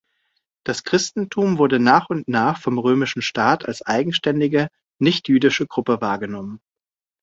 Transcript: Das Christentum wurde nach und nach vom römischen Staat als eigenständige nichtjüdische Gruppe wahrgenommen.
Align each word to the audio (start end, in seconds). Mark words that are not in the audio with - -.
Das 0.65 0.83
Christentum 0.83 1.59
wurde 1.59 1.79
nach 1.79 2.09
und 2.09 2.27
nach 2.27 2.59
vom 2.59 2.79
römischen 2.79 3.21
Staat 3.21 3.67
als 3.67 3.83
eigenständige 3.85 4.67
nichtjüdische 4.99 5.67
Gruppe 5.67 6.01
wahrgenommen. 6.01 6.59